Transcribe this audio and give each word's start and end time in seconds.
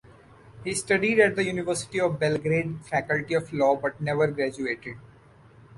He 0.63 0.73
studied 0.73 1.19
at 1.19 1.35
the 1.35 1.43
University 1.43 2.01
of 2.01 2.17
Belgrade 2.17 2.83
Faculty 2.87 3.35
of 3.35 3.53
Law 3.53 3.75
but 3.75 4.01
never 4.01 4.25
graduated. 4.31 4.97